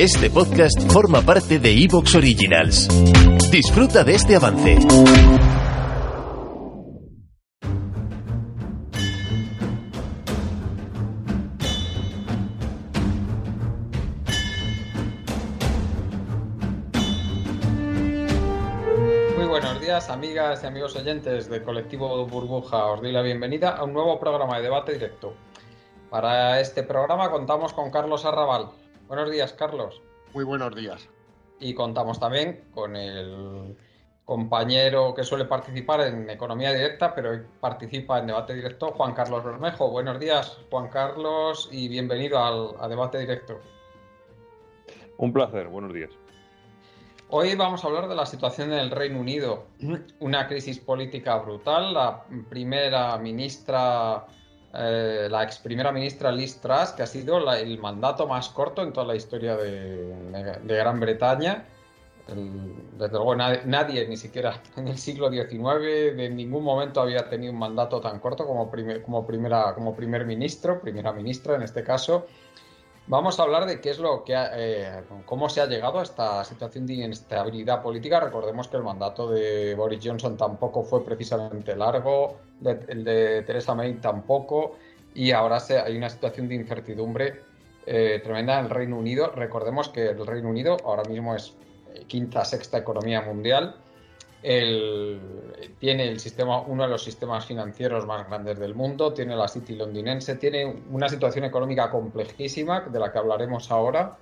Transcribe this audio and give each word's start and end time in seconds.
Este 0.00 0.30
podcast 0.30 0.80
forma 0.92 1.22
parte 1.22 1.58
de 1.58 1.72
Evox 1.72 2.14
Originals. 2.14 2.86
Disfruta 3.50 4.04
de 4.04 4.14
este 4.14 4.36
avance. 4.36 4.78
Muy 19.36 19.46
buenos 19.48 19.80
días, 19.80 20.08
amigas 20.10 20.62
y 20.62 20.66
amigos 20.68 20.94
oyentes 20.94 21.50
de 21.50 21.60
Colectivo 21.64 22.24
Burbuja. 22.24 22.86
Os 22.92 23.02
doy 23.02 23.10
la 23.10 23.22
bienvenida 23.22 23.70
a 23.70 23.82
un 23.82 23.94
nuevo 23.94 24.20
programa 24.20 24.58
de 24.58 24.62
debate 24.62 24.92
directo. 24.92 25.34
Para 26.08 26.60
este 26.60 26.84
programa 26.84 27.32
contamos 27.32 27.72
con 27.72 27.90
Carlos 27.90 28.24
Arrabal. 28.24 28.68
Buenos 29.08 29.30
días, 29.30 29.54
Carlos. 29.54 30.02
Muy 30.34 30.44
buenos 30.44 30.74
días. 30.74 31.08
Y 31.58 31.72
contamos 31.72 32.20
también 32.20 32.68
con 32.72 32.94
el 32.94 33.74
compañero 34.26 35.14
que 35.14 35.24
suele 35.24 35.46
participar 35.46 36.02
en 36.02 36.28
Economía 36.28 36.74
Directa, 36.74 37.14
pero 37.14 37.30
hoy 37.30 37.40
participa 37.58 38.18
en 38.18 38.26
Debate 38.26 38.52
Directo, 38.52 38.92
Juan 38.92 39.14
Carlos 39.14 39.42
Bermejo. 39.42 39.90
Buenos 39.90 40.20
días, 40.20 40.58
Juan 40.70 40.88
Carlos, 40.88 41.70
y 41.72 41.88
bienvenido 41.88 42.38
al, 42.38 42.74
a 42.78 42.86
Debate 42.86 43.18
Directo. 43.18 43.58
Un 45.16 45.32
placer, 45.32 45.68
buenos 45.68 45.94
días. 45.94 46.10
Hoy 47.30 47.54
vamos 47.54 47.82
a 47.82 47.86
hablar 47.86 48.08
de 48.08 48.14
la 48.14 48.26
situación 48.26 48.72
en 48.72 48.78
el 48.78 48.90
Reino 48.90 49.20
Unido. 49.20 49.68
Una 50.20 50.46
crisis 50.46 50.78
política 50.78 51.36
brutal. 51.38 51.94
La 51.94 52.24
primera 52.50 53.16
ministra, 53.16 54.26
eh, 54.74 55.28
la 55.30 55.44
ex 55.44 55.58
primera 55.58 55.92
ministra 55.92 56.30
Liz 56.30 56.60
Truss, 56.60 56.90
que 56.90 57.02
ha 57.02 57.06
sido 57.06 57.40
la, 57.40 57.58
el 57.58 57.78
mandato 57.78 58.26
más 58.26 58.50
corto 58.50 58.82
en 58.82 58.92
toda 58.92 59.06
la 59.06 59.16
historia 59.16 59.56
de, 59.56 60.14
de 60.62 60.76
Gran 60.76 61.00
Bretaña. 61.00 61.64
El, 62.28 62.74
desde 62.98 63.14
luego 63.14 63.34
nadie, 63.34 63.62
nadie, 63.64 64.06
ni 64.06 64.18
siquiera 64.18 64.60
en 64.76 64.88
el 64.88 64.98
siglo 64.98 65.30
XIX, 65.30 66.16
de 66.16 66.30
ningún 66.30 66.62
momento 66.62 67.00
había 67.00 67.28
tenido 67.28 67.52
un 67.52 67.58
mandato 67.58 68.00
tan 68.00 68.20
corto 68.20 68.46
como, 68.46 68.70
como, 69.02 69.26
primera, 69.26 69.74
como 69.74 69.96
primer 69.96 70.26
ministro, 70.26 70.80
primera 70.80 71.12
ministra 71.12 71.56
en 71.56 71.62
este 71.62 71.82
caso. 71.82 72.26
Vamos 73.10 73.40
a 73.40 73.44
hablar 73.44 73.64
de 73.64 73.80
qué 73.80 73.88
es 73.88 73.98
lo 73.98 74.22
que 74.22 74.36
ha, 74.36 74.50
eh, 74.54 75.02
cómo 75.24 75.48
se 75.48 75.62
ha 75.62 75.66
llegado 75.66 75.98
a 75.98 76.02
esta 76.02 76.44
situación 76.44 76.86
de 76.86 76.92
inestabilidad 76.92 77.82
política. 77.82 78.20
Recordemos 78.20 78.68
que 78.68 78.76
el 78.76 78.82
mandato 78.82 79.30
de 79.30 79.74
Boris 79.74 80.00
Johnson 80.04 80.36
tampoco 80.36 80.82
fue 80.82 81.02
precisamente 81.02 81.74
largo, 81.74 82.36
de, 82.60 82.78
el 82.88 83.04
de 83.04 83.42
Theresa 83.44 83.74
May 83.74 83.94
tampoco, 83.94 84.76
y 85.14 85.30
ahora 85.30 85.58
se, 85.58 85.78
hay 85.78 85.96
una 85.96 86.10
situación 86.10 86.48
de 86.48 86.56
incertidumbre 86.56 87.40
eh, 87.86 88.20
tremenda 88.22 88.58
en 88.58 88.66
el 88.66 88.70
Reino 88.70 88.98
Unido. 88.98 89.32
Recordemos 89.34 89.88
que 89.88 90.08
el 90.08 90.26
Reino 90.26 90.50
Unido 90.50 90.76
ahora 90.84 91.04
mismo 91.04 91.34
es 91.34 91.54
quinta, 92.08 92.44
sexta 92.44 92.76
economía 92.76 93.22
mundial. 93.22 93.74
El, 94.42 95.20
tiene 95.80 96.08
el 96.08 96.20
sistema, 96.20 96.60
uno 96.60 96.84
de 96.84 96.90
los 96.90 97.02
sistemas 97.02 97.44
financieros 97.46 98.06
más 98.06 98.28
grandes 98.28 98.58
del 98.58 98.74
mundo, 98.74 99.12
tiene 99.12 99.34
la 99.34 99.48
City 99.48 99.74
londinense, 99.74 100.36
tiene 100.36 100.82
una 100.90 101.08
situación 101.08 101.44
económica 101.44 101.90
complejísima, 101.90 102.82
de 102.82 102.98
la 103.00 103.10
que 103.10 103.18
hablaremos 103.18 103.70
ahora, 103.70 104.16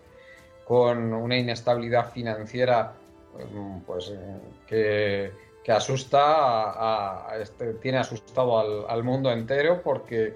con 0.65 1.13
una 1.13 1.37
inestabilidad 1.37 2.11
financiera 2.13 2.95
pues, 3.87 4.13
que, 4.67 5.31
que 5.63 5.73
asusta, 5.73 7.27
este, 7.41 7.75
tiene 7.75 7.99
asustado 7.99 8.89
al, 8.89 9.03
mundo 9.03 9.33
entero 9.33 9.81
porque 9.83 10.35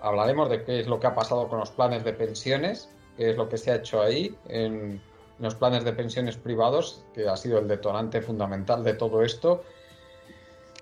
hablaremos 0.00 0.48
de 0.48 0.64
qué 0.64 0.80
es 0.80 0.86
lo 0.86 0.98
que 0.98 1.06
ha 1.06 1.14
pasado 1.14 1.48
con 1.48 1.60
los 1.60 1.70
planes 1.70 2.02
de 2.02 2.14
pensiones, 2.14 2.88
qué 3.16 3.30
es 3.30 3.36
lo 3.36 3.48
que 3.48 3.58
se 3.58 3.70
ha 3.70 3.76
hecho 3.76 4.00
ahí 4.00 4.34
en 4.48 5.02
los 5.38 5.54
planes 5.54 5.84
de 5.84 5.92
pensiones 5.92 6.36
privados, 6.36 7.04
que 7.14 7.28
ha 7.28 7.36
sido 7.36 7.58
el 7.58 7.68
detonante 7.68 8.22
fundamental 8.22 8.84
de 8.84 8.94
todo 8.94 9.22
esto. 9.22 9.64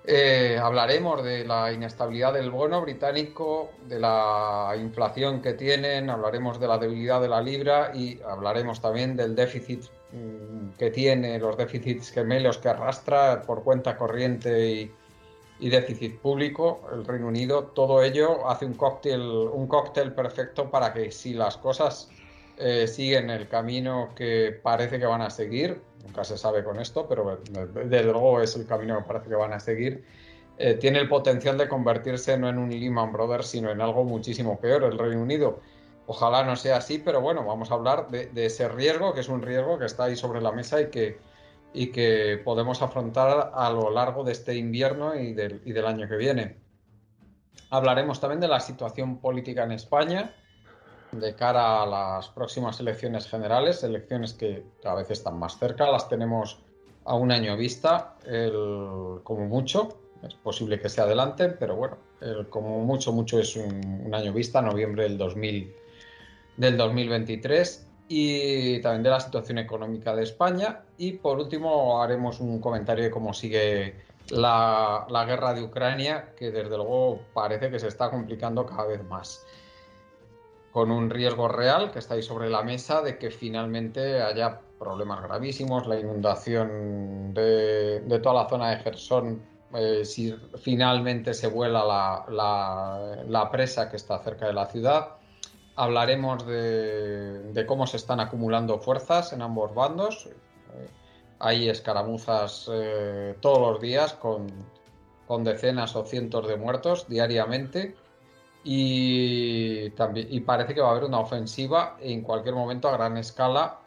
Eh, 0.05 0.59
hablaremos 0.61 1.23
de 1.23 1.45
la 1.45 1.73
inestabilidad 1.73 2.33
del 2.33 2.51
bono 2.51 2.81
británico, 2.81 3.71
de 3.87 4.01
la 4.01 4.75
inflación 4.77 5.41
que 5.41 5.53
tienen, 5.53 6.11
hablaremos 6.11 6.59
de 6.59 6.67
la 6.67 6.77
debilidad 6.77 7.21
de 7.21 7.29
la 7.29 7.41
libra 7.41 7.93
y 7.95 8.21
hablaremos 8.29 8.81
también 8.81 9.15
del 9.15 9.37
déficit 9.37 9.85
mmm, 10.11 10.71
que 10.77 10.91
tiene, 10.91 11.39
los 11.39 11.57
déficits 11.57 12.11
gemelos 12.11 12.59
que 12.59 12.69
arrastra 12.69 13.43
por 13.43 13.63
cuenta 13.63 13.97
corriente 13.97 14.69
y, 14.69 14.93
y, 15.61 15.71
déficit 15.71 16.19
público 16.19 16.81
el 16.93 17.05
Reino 17.05 17.29
Unido. 17.29 17.67
Todo 17.67 18.03
ello 18.03 18.49
hace 18.51 18.67
un 18.67 18.75
cóctel, 18.75 19.21
un 19.21 19.69
cóctel 19.69 20.13
perfecto 20.13 20.69
para 20.69 20.93
que 20.93 21.13
si 21.13 21.33
las 21.33 21.57
cosas 21.59 22.11
eh, 22.59 22.87
siguen 22.87 23.31
el 23.31 23.49
camino 23.49 24.11
que 24.15 24.59
parece 24.63 24.99
que 24.99 25.07
van 25.07 25.23
a 25.23 25.31
seguir, 25.31 25.83
nunca 26.05 26.25
se 26.25 26.37
sabe 26.37 26.63
con 26.65 26.79
esto, 26.79 27.09
pero 27.09 27.41
desde 27.85 28.05
luego 28.05 28.41
es 28.41 28.57
el 28.57 28.67
camino 28.67 28.99
que 28.99 29.05
parece 29.05 29.29
que 29.29 29.35
van 29.37 29.53
a 29.53 29.61
seguir, 29.61 30.05
eh, 30.59 30.75
tiene 30.75 30.99
el 30.99 31.09
potencial 31.09 31.57
de 31.59 31.69
convertirse 31.69 32.37
no 32.37 32.49
en 32.49 32.59
un 32.59 32.71
Lehman 32.71 33.13
Brothers, 33.13 33.47
sino 33.47 33.71
en 33.71 33.81
algo 33.81 34.05
muchísimo 34.05 34.61
peor, 34.61 34.85
el 34.85 34.99
Reino 34.99 35.23
Unido. 35.23 35.61
Ojalá 36.07 36.43
no 36.45 36.57
sea 36.57 36.77
así, 36.79 36.99
pero 36.99 37.21
bueno, 37.21 37.45
vamos 37.45 37.71
a 37.71 37.75
hablar 37.75 38.09
de, 38.11 38.27
de 38.27 38.47
ese 38.47 38.69
riesgo, 38.69 39.15
que 39.15 39.21
es 39.21 39.29
un 39.29 39.41
riesgo 39.41 39.79
que 39.79 39.87
está 39.87 40.05
ahí 40.05 40.17
sobre 40.17 40.41
la 40.41 40.53
mesa 40.53 40.81
y 40.81 40.91
que, 40.91 41.19
y 41.73 41.87
que 41.93 42.41
podemos 42.45 42.83
afrontar 42.83 43.53
a 43.55 43.71
lo 43.71 43.91
largo 43.91 44.25
de 44.25 44.33
este 44.33 44.55
invierno 44.57 45.15
y 45.15 45.33
del, 45.33 45.63
y 45.65 45.73
del 45.73 45.87
año 45.87 46.09
que 46.09 46.17
viene. 46.17 46.57
Hablaremos 47.71 48.21
también 48.21 48.41
de 48.41 48.49
la 48.49 48.61
situación 48.61 49.19
política 49.19 49.65
en 49.65 49.73
España, 49.73 50.35
de 51.13 51.35
cara 51.35 51.83
a 51.83 51.87
las 51.87 52.29
próximas 52.29 52.81
elecciones 52.81 53.29
generales, 53.29 53.83
elecciones 53.85 54.33
que 54.33 54.65
cada 54.83 54.97
vez 54.97 55.11
están 55.11 55.39
más 55.39 55.59
cerca, 55.59 55.91
las 55.91 56.09
tenemos 56.09 56.59
a 57.05 57.15
un 57.15 57.31
año 57.31 57.57
vista, 57.57 58.17
el, 58.25 59.21
como 59.23 59.47
mucho, 59.47 59.99
es 60.23 60.35
posible 60.35 60.81
que 60.81 60.89
se 60.89 61.01
adelanten, 61.01 61.57
pero 61.59 61.77
bueno, 61.77 61.99
el, 62.21 62.49
como 62.49 62.81
mucho, 62.81 63.13
mucho 63.13 63.39
es 63.39 63.57
un, 63.57 64.11
año 64.15 64.33
vista, 64.33 64.63
noviembre 64.63 65.05
del, 65.05 65.19
2000, 65.19 65.75
del 66.57 66.77
2023, 66.77 67.89
y 68.09 68.81
también 68.81 69.03
de 69.03 69.11
la 69.11 69.21
situación 69.21 69.59
económica 69.59 70.17
de 70.17 70.23
España, 70.23 70.83
y 70.97 71.13
por 71.13 71.39
último 71.39 72.03
haremos 72.03 72.41
un 72.41 72.59
comentario 72.61 73.05
de 73.05 73.11
cómo 73.11 73.35
sigue 73.35 73.97
la 74.31 75.25
guerra 75.27 75.53
de 75.53 75.63
Ucrania, 75.63 76.33
que 76.37 76.51
desde 76.51 76.77
luego 76.77 77.21
parece 77.35 77.71
que 77.71 77.79
se 77.79 77.89
está 77.89 78.09
complicando 78.09 78.65
cada 78.65 78.87
vez 78.87 79.05
más 79.05 79.45
con 80.73 80.91
un 80.91 81.11
riesgo 81.11 81.49
real 81.49 81.93
que 81.93 81.99
está 81.99 82.15
ahí 82.15 82.23
sobre 82.23 82.49
la 82.49 82.63
mesa 82.63 83.03
de 83.03 83.19
que 83.19 83.31
finalmente 83.31 84.23
haya 84.23 84.61
problemas 84.79 85.23
gravísimos, 85.23 85.87
la 85.87 86.01
inundación 86.01 87.35
de, 87.35 88.21
toda 88.23 88.43
la 88.43 88.49
zona 88.49 88.71
de 88.71 88.77
Gerson, 88.79 89.43
eh, 89.75 90.05
si 90.05 90.35
finalmente 90.59 91.35
se 91.35 91.47
vuela 91.47 91.85
la, 92.29 93.49
presa 93.53 93.91
que 93.91 93.97
está 93.97 94.19
cerca 94.21 94.47
de 94.47 94.55
la 94.55 94.67
ciudad. 94.67 95.09
Hablaremos 95.77 96.47
de, 96.47 97.53
de, 97.53 97.67
cómo 97.67 97.87
se 97.87 97.99
están 97.99 98.21
acumulando 98.21 98.79
fuerzas 98.79 99.33
en 99.33 99.43
ambos 99.43 99.75
bandos. 99.75 100.27
Eh, 100.27 100.89
hay 101.39 101.69
escaramuzas 101.69 102.69
eh, 102.73 103.37
todos 103.41 103.59
los 103.59 103.81
días 103.81 104.15
con 104.15 105.45
decenas 105.45 105.97
o 105.97 106.05
cientos 106.05 106.47
de 106.47 106.57
muertos 106.57 107.09
diariamente 107.09 107.95
y, 108.65 109.91
también, 109.91 110.29
y 110.31 110.41
parece 110.41 110.75
que 110.75 110.81
va 110.81 110.89
a 110.89 110.91
haber 110.93 111.05
una 111.05 111.19
ofensiva 111.19 111.97
en 112.01 112.23
cualquier 112.23 112.55
momento 112.55 112.89
a 112.89 112.93
gran 112.93 113.17
escala 113.17 113.81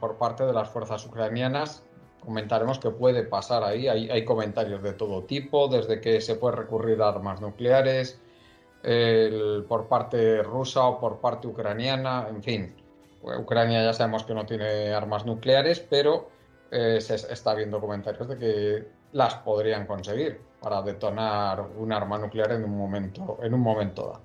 por 0.00 0.16
parte 0.16 0.44
de 0.44 0.52
las 0.52 0.68
fuerzas 0.68 1.04
ucranianas. 1.06 1.82
Comentaremos 2.20 2.78
qué 2.78 2.90
puede 2.90 3.24
pasar 3.24 3.64
ahí. 3.64 3.88
Hay, 3.88 4.24
comentarios 4.24 4.82
de 4.82 4.92
todo 4.92 5.24
tipo, 5.24 5.68
desde 5.68 6.00
que 6.00 6.20
se 6.20 6.36
puede 6.36 6.56
recurrir 6.56 7.00
a 7.02 7.08
armas 7.08 7.40
nucleares 7.40 8.20
por 9.68 9.88
parte 9.88 10.42
rusa 10.42 10.84
o 10.84 11.00
por 11.00 11.18
parte 11.20 11.48
ucraniana, 11.48 12.26
en 12.28 12.42
fin. 12.42 12.74
Ucrania 13.22 13.82
ya 13.82 13.92
sabemos 13.92 14.24
que 14.24 14.34
no 14.34 14.44
tiene 14.46 14.92
armas 14.92 15.24
nucleares, 15.24 15.80
pero 15.80 16.28
eh, 16.70 17.00
se 17.00 17.14
está 17.14 17.54
viendo 17.54 17.80
comentarios 17.80 18.28
de 18.28 18.38
que 18.38 18.88
las 19.12 19.34
podrían 19.36 19.86
conseguir 19.86 20.40
para 20.62 20.82
detonar 20.82 21.60
un 21.76 21.92
arma 21.92 22.18
nuclear 22.18 22.52
en 22.52 22.64
un 22.64 22.76
momento, 22.76 23.38
en 23.42 23.52
un 23.52 23.60
momento 23.60 24.02
dado. 24.02 24.20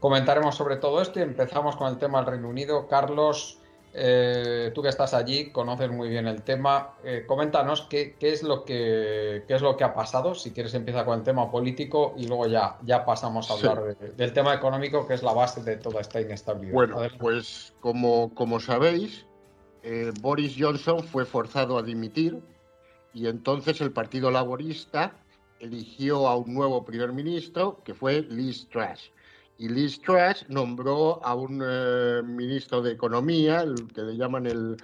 comentaremos 0.00 0.54
sobre 0.54 0.76
todo 0.76 1.00
esto 1.00 1.20
y 1.20 1.22
empezamos 1.22 1.76
con 1.76 1.88
el 1.88 1.98
tema 1.98 2.18
del 2.18 2.26
Reino 2.32 2.48
Unido. 2.48 2.86
Carlos, 2.88 3.58
eh, 3.94 4.70
tú 4.74 4.82
que 4.82 4.88
estás 4.88 5.14
allí, 5.14 5.50
conoces 5.50 5.90
muy 5.90 6.08
bien 6.08 6.26
el 6.26 6.42
tema. 6.42 6.94
Eh, 7.04 7.24
coméntanos 7.26 7.82
qué, 7.82 8.16
es 8.20 8.42
lo 8.42 8.64
que, 8.64 9.44
es 9.48 9.62
lo 9.62 9.76
que 9.76 9.84
ha 9.84 9.94
pasado. 9.94 10.34
Si 10.34 10.52
quieres, 10.52 10.74
empieza 10.74 11.04
con 11.04 11.18
el 11.18 11.24
tema 11.24 11.50
político 11.50 12.14
y 12.16 12.26
luego 12.26 12.46
ya, 12.46 12.76
ya 12.84 13.04
pasamos 13.04 13.50
a 13.50 13.54
hablar 13.54 13.96
del 13.96 14.32
tema 14.32 14.54
económico, 14.54 15.06
que 15.06 15.14
es 15.14 15.22
la 15.22 15.32
base 15.32 15.62
de 15.62 15.76
toda 15.76 16.00
esta 16.00 16.20
inestabilidad. 16.20 16.74
Bueno, 16.74 16.98
pues 17.18 17.74
como, 17.80 18.34
como 18.34 18.60
sabéis, 18.60 19.24
eh, 19.82 20.12
Boris 20.20 20.54
Johnson 20.58 21.02
fue 21.02 21.24
forzado 21.24 21.78
a 21.78 21.82
dimitir 21.82 22.40
y 23.14 23.26
entonces 23.26 23.80
el 23.80 23.92
Partido 23.92 24.30
Laborista 24.30 25.14
eligió 25.60 26.28
a 26.28 26.36
un 26.36 26.54
nuevo 26.54 26.84
primer 26.84 27.12
ministro 27.12 27.82
que 27.84 27.94
fue 27.94 28.22
Liz 28.22 28.68
Truss. 28.68 29.12
Y 29.58 29.68
Liz 29.68 30.00
Truss 30.00 30.46
nombró 30.48 31.24
a 31.24 31.34
un 31.34 31.62
eh, 31.64 32.22
ministro 32.24 32.80
de 32.80 32.92
Economía, 32.92 33.62
el 33.62 33.88
que 33.88 34.02
le 34.02 34.16
llaman 34.16 34.46
el, 34.46 34.76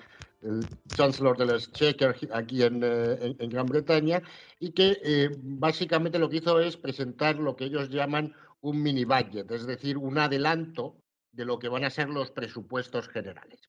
Chancellor 0.94 1.38
de 1.38 1.47
los 1.47 1.69
Exchequer 1.69 2.15
aquí 2.31 2.62
eh, 2.62 2.67
en, 2.67 3.37
en, 3.38 3.49
Gran 3.49 3.65
Bretaña, 3.65 4.23
y 4.61 4.73
que 4.73 4.99
eh, 5.03 5.31
básicamente 5.41 6.19
lo 6.19 6.29
que 6.29 6.37
hizo 6.37 6.61
es 6.61 6.76
presentar 6.76 7.37
lo 7.37 7.56
que 7.56 7.65
ellos 7.65 7.88
llaman 7.88 8.35
un 8.61 8.82
mini 8.82 9.05
budget, 9.05 9.50
es 9.50 9.67
decir, 9.67 9.97
un 9.97 10.19
adelanto 10.19 10.97
de 11.32 11.47
lo 11.47 11.59
que 11.59 11.69
van 11.69 11.85
a 11.85 11.91
ser 11.91 12.11
los 12.11 12.31
presupuestos 12.31 13.09
generales. 13.09 13.61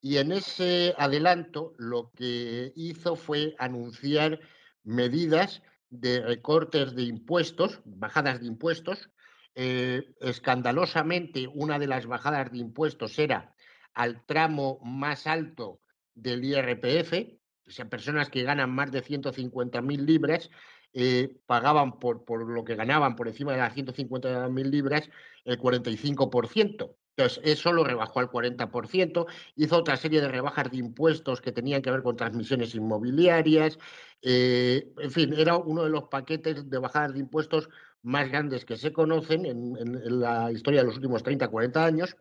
Y 0.00 0.18
en 0.18 0.32
ese 0.32 0.94
adelanto 0.98 1.74
lo 1.78 2.10
que 2.12 2.72
hizo 2.76 3.16
fue 3.16 3.54
anunciar 3.58 4.40
medidas 4.84 5.62
de 5.90 6.20
recortes 6.20 6.94
de 6.94 7.02
impuestos, 7.04 7.80
bajadas 7.84 8.40
de 8.40 8.46
impuestos, 8.46 9.10
eh, 9.54 10.14
escandalosamente, 10.20 11.48
una 11.48 11.78
de 11.78 11.86
las 11.86 12.06
bajadas 12.06 12.52
de 12.52 12.58
impuestos 12.58 13.18
era 13.18 13.54
al 13.94 14.24
tramo 14.26 14.78
más 14.82 15.26
alto 15.26 15.80
del 16.14 16.44
IRPF, 16.44 17.38
o 17.66 17.70
sea, 17.70 17.88
personas 17.88 18.30
que 18.30 18.42
ganan 18.42 18.70
más 18.70 18.92
de 18.92 19.02
150.000 19.02 20.04
libras 20.04 20.50
eh, 20.92 21.36
pagaban 21.46 21.98
por, 21.98 22.24
por, 22.24 22.46
lo 22.48 22.64
que 22.64 22.74
ganaban 22.74 23.16
por 23.16 23.28
encima 23.28 23.52
de 23.52 23.58
las 23.58 23.74
150.000 23.74 24.70
libras 24.70 25.10
el 25.44 25.58
45%. 25.58 26.94
Entonces, 27.16 27.40
eso 27.44 27.72
lo 27.72 27.82
rebajó 27.82 28.20
al 28.20 28.30
40%, 28.30 29.26
hizo 29.56 29.76
otra 29.76 29.96
serie 29.96 30.20
de 30.20 30.28
rebajas 30.28 30.70
de 30.70 30.76
impuestos 30.76 31.40
que 31.40 31.50
tenían 31.50 31.80
que 31.80 31.90
ver 31.90 32.02
con 32.02 32.16
transmisiones 32.16 32.74
inmobiliarias, 32.74 33.78
eh, 34.20 34.92
en 34.98 35.10
fin, 35.10 35.34
era 35.34 35.56
uno 35.56 35.84
de 35.84 35.90
los 35.90 36.04
paquetes 36.04 36.68
de 36.68 36.78
bajadas 36.78 37.14
de 37.14 37.20
impuestos 37.20 37.68
más 38.02 38.28
grandes 38.28 38.64
que 38.64 38.76
se 38.76 38.92
conocen 38.92 39.46
en, 39.46 40.20
la 40.20 40.52
historia 40.52 40.80
de 40.80 40.86
los 40.86 40.96
últimos 40.96 41.22
30, 41.22 41.48
40 41.48 41.84
años. 41.84 42.16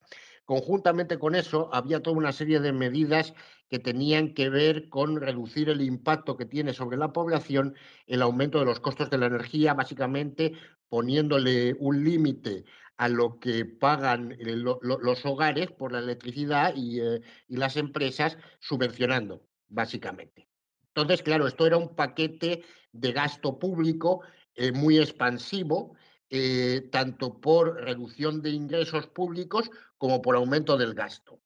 Conjuntamente 0.46 1.18
con 1.18 1.36
eso, 1.36 1.70
había 1.74 2.02
toda 2.02 2.18
una 2.18 2.32
serie 2.32 2.60
de 2.60 2.72
medidas 2.72 3.34
que 3.70 3.80
tenían 3.80 4.34
que 4.34 4.50
ver 4.50 4.90
con 4.90 5.20
reducir 5.20 5.70
el 5.70 5.82
impacto 5.82 6.38
que 6.38 6.46
tiene 6.46 6.74
sobre 6.74 6.98
la 6.98 7.12
población 7.12 7.76
el 8.08 8.22
aumento 8.22 8.60
de 8.60 8.66
los 8.66 8.80
costos 8.80 9.10
de 9.10 9.18
la 9.18 9.26
energía, 9.26 9.74
básicamente 9.74 10.54
poniéndole 10.88 11.76
un 11.80 12.04
límite 12.04 12.64
a 12.98 13.10
lo 13.10 13.40
que 13.40 13.66
pagan 13.66 14.32
eh, 14.34 14.56
los 14.56 15.26
hogares 15.26 15.72
por 15.72 15.92
la 15.92 16.00
electricidad 16.00 16.74
eh, 16.76 17.22
y 17.48 17.58
las 17.58 17.78
empresas 17.78 18.38
subvencionando, 18.60 19.42
básicamente. 19.68 20.48
Entonces, 20.88 21.22
claro, 21.22 21.48
esto 21.48 21.68
era 21.68 21.78
un 21.78 21.96
paquete 21.96 22.64
de 22.92 23.12
gasto 23.12 23.60
público 23.60 24.22
eh, 24.56 24.72
muy 24.72 24.98
expansivo, 24.98 25.96
tanto 26.92 27.40
por 27.40 27.76
reducción 27.82 28.42
de 28.42 28.50
ingresos 28.50 29.08
públicos 29.08 29.70
como 29.98 30.22
por 30.22 30.36
aumento 30.36 30.76
del 30.76 30.94
gasto. 30.94 31.40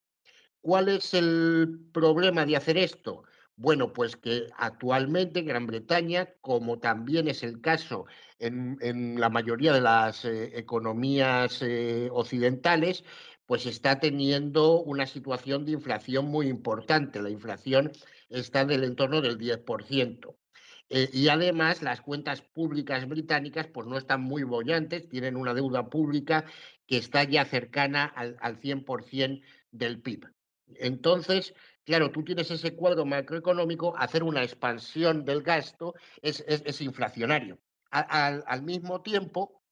¿Cuál 0.61 0.89
es 0.89 1.13
el 1.13 1.89
problema 1.93 2.43
de 2.45 2.55
hacer 2.55 2.75
esto? 2.77 3.23
Bueno, 3.61 3.91
pues 3.91 4.15
que 4.15 4.47
actualmente 4.57 5.41
Gran 5.41 5.67
Bretaña, 5.67 6.29
como 6.39 6.79
también 6.79 7.27
es 7.27 7.43
el 7.43 7.59
caso 7.59 8.05
en, 8.39 9.19
la 9.19 9.29
mayoría 9.29 9.73
de 9.73 9.81
las 9.81 10.23
eh, 10.23 10.57
economías 10.57 11.61
occidentales, 12.09 13.03
pues 13.45 13.65
está 13.65 13.99
teniendo 13.99 14.79
una 14.79 15.05
situación 15.05 15.65
de 15.65 15.73
inflación 15.73 16.27
muy 16.27 16.47
importante. 16.47 17.21
La 17.21 17.29
inflación 17.31 17.91
está 18.29 18.63
del 18.63 18.85
entorno 18.85 19.19
del 19.19 19.37
10%. 19.37 20.37
Eh, 20.89 21.09
y 21.11 21.27
además 21.27 21.81
las 21.81 21.99
cuentas 21.99 22.41
públicas 22.41 23.09
británicas 23.09 23.67
pues 23.67 23.87
no 23.87 23.97
están 23.97 24.21
muy 24.21 24.43
bollantes, 24.43 25.09
tienen 25.09 25.35
una 25.35 25.53
deuda 25.53 25.89
pública 25.89 26.45
que 26.87 26.97
está 26.97 27.25
ya 27.25 27.43
cercana 27.43 28.05
al, 28.05 28.37
al 28.39 28.57
100% 28.57 29.41
del 29.71 29.99
PIB. 30.01 30.27
Entonces, 30.75 31.53
claro, 31.89 32.11
tú 32.11 32.23
tienes 32.23 32.51
ese 32.51 32.75
cuadro 32.75 33.03
macroeconómico, 33.03 33.97
hacer 33.97 34.21
una 34.21 34.43
expansión 34.43 35.25
del 35.25 35.41
gasto 35.41 35.95
es, 36.21 36.81
inflacionario. 36.81 37.57
al 37.89 38.61
mismo 38.61 39.01
tiempo, 39.01 39.63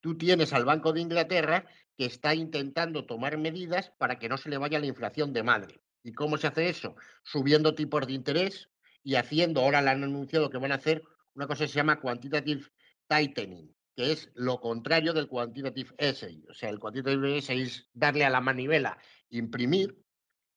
tú 0.00 0.16
tienes 0.16 0.52
al 0.52 0.64
Banco 0.64 0.92
de 0.92 1.00
Inglaterra 1.00 1.66
que 1.96 2.04
está 2.04 2.36
intentando 2.36 3.06
tomar 3.06 3.38
medidas 3.38 3.90
para 3.98 4.20
que 4.20 4.28
no 4.28 4.38
se 4.38 4.50
le 4.50 4.58
vaya 4.58 4.78
la 4.78 4.86
inflación 4.86 5.32
de 5.32 5.42
madre. 5.42 5.80
¿Y 6.04 6.12
cómo 6.12 6.38
se 6.38 6.46
hace 6.46 6.68
eso? 6.68 6.94
Subiendo 7.24 7.74
tipos 7.74 8.06
de 8.06 8.12
interés, 8.12 8.70
y 9.02 9.16
haciendo, 9.16 9.62
ahora 9.62 9.82
le 9.82 9.90
han 9.90 10.04
anunciado 10.04 10.48
que 10.48 10.58
van 10.58 10.70
a 10.70 10.76
hacer 10.76 11.02
una 11.34 11.48
cosa 11.48 11.64
que 11.64 11.68
se 11.68 11.76
llama 11.76 12.00
quantitative 12.00 12.66
tightening, 13.08 13.74
que 13.96 14.12
es 14.12 14.30
lo 14.34 14.60
contrario 14.60 15.12
del 15.12 15.26
quantitative 15.26 15.90
easing. 15.98 16.44
O 16.48 16.54
sea, 16.54 16.68
el 16.68 16.78
quantitative 16.78 17.36
easing 17.36 17.58
es 17.58 17.88
darle 17.92 18.24
a 18.24 18.30
la 18.30 18.40
manivela, 18.40 18.96
imprimir, 19.30 19.96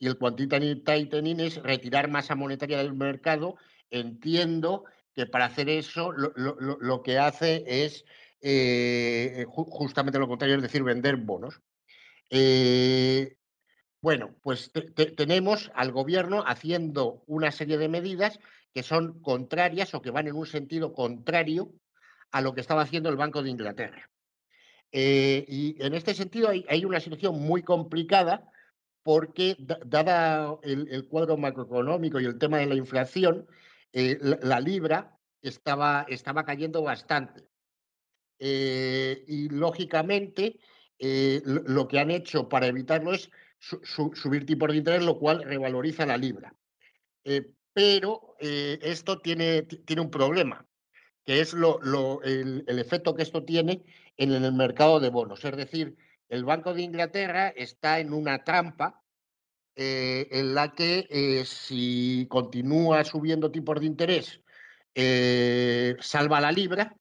y 0.04 0.08
el 0.08 0.18
quantitative 0.18 0.82
tightening 0.82 1.40
es 1.40 1.64
retirar 1.64 2.10
masa 2.10 2.36
monetaria 2.36 2.78
del 2.78 2.94
mercado. 2.94 3.56
Entiendo 3.90 4.84
que 5.16 5.28
para 5.28 5.46
hacer 5.46 5.70
eso 5.70 6.12
lo, 6.12 7.04
que 7.04 7.20
hace 7.20 7.64
es 7.66 8.04
eh, 8.42 9.46
justamente 9.48 10.20
lo 10.20 10.28
contrario, 10.28 10.58
es 10.58 10.62
decir, 10.62 10.84
vender 10.84 11.16
bonos. 11.16 11.62
Eh, 12.30 13.38
bueno, 14.02 14.36
pues 14.42 14.74
tenemos 15.16 15.72
al 15.74 15.94
gobierno 15.94 16.44
haciendo 16.46 17.24
una 17.26 17.54
serie 17.54 17.78
de 17.78 17.88
medidas 17.88 18.42
que 18.74 18.84
son 18.84 19.22
contrarias 19.22 19.94
o 19.94 20.02
que 20.02 20.12
van 20.12 20.28
en 20.28 20.36
un 20.36 20.48
sentido 20.48 20.92
contrario 20.92 21.72
a 22.30 22.42
lo 22.42 22.54
que 22.54 22.60
estaba 22.60 22.82
haciendo 22.82 23.08
el 23.08 23.16
Banco 23.16 23.42
de 23.42 23.52
Inglaterra. 23.52 24.10
Eh, 24.92 25.46
y 25.48 25.82
en 25.82 25.94
este 25.94 26.14
sentido 26.14 26.50
hay, 26.50 26.84
una 26.84 27.00
situación 27.00 27.40
muy 27.40 27.64
complicada 27.64 28.50
porque, 29.04 29.56
dada 29.86 30.58
el, 30.64 31.08
cuadro 31.10 31.38
macroeconómico 31.38 32.20
y 32.20 32.26
el 32.26 32.38
tema 32.38 32.58
de 32.58 32.68
la 32.68 32.76
inflación, 32.76 33.48
eh, 33.92 34.18
la, 34.22 34.60
libra 34.60 35.20
estaba, 35.42 36.06
estaba 36.08 36.46
cayendo 36.46 36.82
bastante. 36.82 37.48
Eh, 38.40 39.24
y 39.28 39.50
lógicamente, 39.50 40.60
lo 41.00 41.88
que 41.88 42.00
han 42.00 42.12
hecho 42.12 42.48
para 42.48 42.68
evitarlo 42.68 43.14
es 43.14 43.30
subir 44.14 44.46
tipos 44.46 44.70
de 44.70 44.78
interés, 44.78 45.04
lo 45.04 45.18
cual 45.18 45.44
revaloriza 45.44 46.06
la 46.06 46.18
libra. 46.18 46.54
Eh, 47.24 47.52
pero 47.74 48.36
eh, 48.40 48.80
esto 48.82 49.20
tiene, 49.20 49.64
tiene 49.64 50.02
un 50.02 50.12
problema, 50.12 50.68
que 51.26 51.40
es 51.40 51.54
lo, 51.54 52.22
el, 52.24 52.64
efecto 52.68 53.16
que 53.16 53.24
esto 53.24 53.44
tiene 53.44 53.84
en, 54.18 54.32
el 54.32 54.54
mercado 54.54 55.00
de 55.00 55.10
bonos. 55.10 55.44
Es 55.46 55.56
decir, 55.56 55.96
el 56.34 56.46
Banco 56.46 56.74
de 56.74 56.82
Inglaterra 56.82 57.50
está 57.56 58.00
en 58.00 58.14
una 58.14 58.44
trampa 58.44 59.02
eh, 59.76 60.28
en 60.32 60.54
la 60.56 60.74
que 60.74 61.44
si 61.46 62.28
continúa 62.30 63.04
subiendo 63.04 63.52
tipos 63.52 63.80
de 63.80 63.86
interés, 63.86 64.42
salva 66.00 66.42
la 66.42 66.52
libra, 66.52 66.96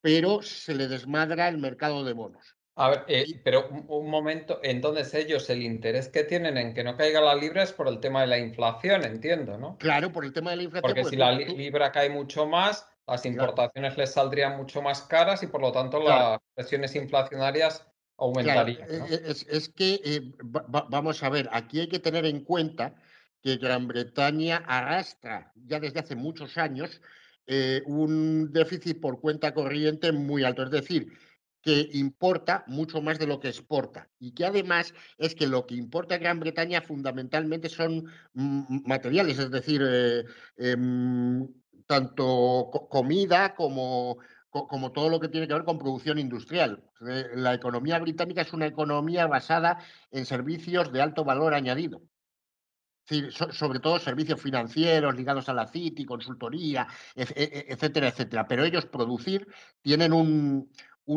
pero 0.00 0.42
se 0.42 0.74
le 0.74 0.88
desmadra 0.88 1.48
el 1.48 1.58
mercado 1.58 2.04
de 2.04 2.12
bonos. 2.12 2.56
A 2.76 2.88
ver, 2.88 3.04
eh, 3.08 3.40
pero 3.44 3.68
un, 3.88 4.08
momento, 4.08 4.58
entonces 4.62 5.12
ellos 5.12 5.50
el 5.50 5.62
interés 5.62 6.08
que 6.08 6.24
tienen 6.24 6.56
en 6.56 6.72
que 6.72 6.82
no 6.82 6.96
caiga 6.96 7.20
la 7.20 7.34
libra 7.34 7.62
es 7.62 7.72
por 7.72 7.88
el 7.88 8.00
tema 8.00 8.22
de 8.22 8.28
la 8.28 8.38
inflación, 8.38 9.04
entiendo, 9.04 9.58
¿no? 9.58 9.76
Claro, 9.76 10.10
por 10.12 10.24
el 10.24 10.32
tema 10.32 10.50
de 10.50 10.56
la 10.56 10.62
inflación. 10.62 10.88
Porque 10.88 11.02
pues 11.02 11.10
si 11.10 11.16
la 11.16 11.32
libra 11.32 11.92
cae 11.92 12.08
mucho 12.08 12.46
más, 12.46 12.88
las 13.06 13.26
importaciones 13.26 13.98
les 13.98 14.12
saldrían 14.12 14.56
mucho 14.56 14.80
más 14.80 15.02
caras 15.02 15.42
y 15.42 15.48
por 15.48 15.60
lo 15.60 15.72
tanto 15.72 16.00
las 16.02 16.38
presiones 16.54 16.94
inflacionarias 16.94 17.86
aumentarían. 18.20 18.88
E, 18.88 19.14
e, 19.14 19.30
es, 19.30 19.68
que, 19.70 20.00
eh, 20.04 20.32
vamos 20.42 21.22
a 21.22 21.28
ver, 21.28 21.48
aquí 21.52 21.80
hay 21.80 21.88
que 21.88 21.98
tener 21.98 22.26
en 22.26 22.44
cuenta 22.44 22.94
que 23.42 23.56
Gran 23.56 23.88
Bretaña 23.88 24.58
arrastra 24.66 25.52
ya 25.66 25.80
desde 25.80 26.00
hace 26.00 26.14
muchos 26.14 26.58
años 26.58 27.00
eh, 27.46 27.82
un 27.86 28.52
déficit 28.52 29.00
por 29.00 29.20
cuenta 29.20 29.54
corriente 29.54 30.12
muy 30.12 30.44
alto. 30.44 30.62
Es 30.62 30.70
decir, 30.70 31.12
que 31.62 31.88
importa 31.92 32.64
mucho 32.66 33.02
más 33.02 33.18
de 33.18 33.26
lo 33.26 33.40
que 33.40 33.48
exporta 33.48 34.08
y 34.18 34.32
que 34.32 34.46
además 34.46 34.94
es 35.18 35.34
que 35.34 35.46
lo 35.46 35.66
que 35.66 35.74
importa 35.74 36.18
Gran 36.18 36.40
Bretaña 36.40 36.80
fundamentalmente 36.80 37.68
son 37.68 38.04
materiales, 38.34 39.38
es 39.38 39.50
decir, 39.50 39.82
eh, 39.84 40.24
em, 40.56 41.46
tanto 41.86 42.70
comida 42.88 43.54
como, 43.54 44.18
como 44.50 44.90
todo 44.92 45.08
lo 45.08 45.20
que 45.20 45.28
tiene 45.28 45.46
que 45.46 45.54
ver 45.54 45.64
con 45.64 45.78
producción 45.78 46.18
industrial. 46.18 46.82
La 47.00 47.54
economía 47.54 47.98
británica 47.98 48.42
es 48.42 48.52
una 48.52 48.66
economía 48.66 49.26
basada 49.26 49.78
en 50.10 50.26
servicios 50.26 50.92
de 50.92 51.00
alto 51.00 51.24
valor 51.24 51.54
añadido. 51.54 52.02
sobre 53.50 53.80
todo 53.80 53.98
servicios 53.98 54.40
financieros 54.40 55.16
ligados 55.16 55.48
a 55.48 55.54
la 55.54 55.66
City, 55.66 56.04
consultoría, 56.04 56.86
e, 57.14 57.22
e, 57.22 57.72
etcétera, 57.72 58.08
etcétera. 58.08 58.46
Pero 58.46 58.64
ellos 58.64 58.86
producir 58.86 59.46
tienen 59.82 60.12
un, 60.12 60.70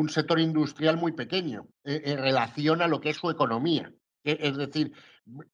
sector 0.08 0.40
industrial 0.40 0.96
muy 0.96 1.12
pequeño 1.12 1.68
eh, 1.84 2.02
en 2.06 2.18
relación 2.18 2.82
a 2.82 2.88
lo 2.88 3.00
que 3.00 3.10
es 3.10 3.16
su 3.16 3.30
economía. 3.30 3.92
E, 4.24 4.38
es 4.40 4.56
decir, 4.56 4.92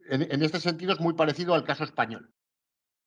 en, 0.09 0.43
este 0.43 0.61
sentido 0.61 0.93
es 0.93 1.01
muy 1.01 1.15
parecido 1.15 1.55
al 1.55 1.65
caso 1.65 1.85
español. 1.85 2.33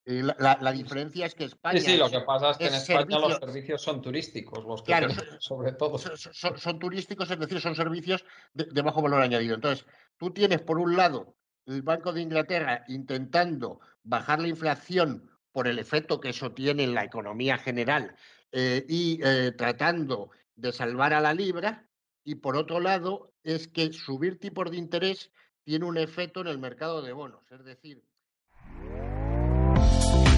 Eh, 0.05 0.21
la, 0.37 0.71
diferencia 0.73 1.25
es 1.25 1.33
que 1.33 1.45
España. 1.45 1.79
Sí, 1.79 1.91
sí, 1.91 1.97
lo 1.97 2.09
que 2.09 2.19
pasa 2.21 2.51
es 2.51 2.57
que 2.57 2.67
en 2.67 2.73
España 2.73 3.19
los 3.19 3.37
servicios 3.37 3.81
son 3.81 4.01
turísticos, 4.01 4.65
los 4.65 4.81
que 4.81 4.87
claro, 4.87 5.07
sobre 5.39 5.71
todo. 5.73 5.97
Son, 5.97 6.79
turísticos, 6.79 7.31
es 7.31 7.39
decir, 7.39 7.61
son 7.61 7.75
servicios 7.75 8.25
de, 8.53 8.81
bajo 8.81 9.01
valor 9.01 9.21
añadido. 9.21 9.55
Entonces, 9.55 9.85
tú 10.17 10.31
tienes 10.31 10.61
por 10.61 10.77
un 10.77 10.97
lado 10.97 11.37
el 11.65 11.81
Banco 11.83 12.11
de 12.11 12.21
Inglaterra 12.21 12.83
intentando 12.89 13.79
bajar 14.03 14.41
la 14.41 14.49
inflación 14.49 15.31
por 15.53 15.67
el 15.67 15.79
efecto 15.79 16.19
que 16.19 16.29
eso 16.29 16.51
tiene 16.51 16.83
en 16.83 16.93
la 16.93 17.05
economía 17.05 17.57
general 17.57 18.15
eh, 18.51 18.85
y 18.89 19.21
eh, 19.23 19.53
tratando 19.57 20.31
de 20.55 20.73
salvar 20.73 21.13
a 21.13 21.21
la 21.21 21.33
libra, 21.33 21.87
y 22.25 22.35
por 22.35 22.57
otro 22.57 22.79
lado 22.79 23.33
es 23.43 23.67
que 23.67 23.91
subir 23.93 24.39
tipos 24.39 24.69
de 24.69 24.77
interés 24.77 25.31
tiene 25.63 25.85
un 25.85 25.97
efecto 25.97 26.41
en 26.41 26.47
el 26.47 26.59
mercado 26.59 27.01
de 27.01 27.13
bonos, 27.13 27.43
es 27.51 27.63
decir, 27.63 28.03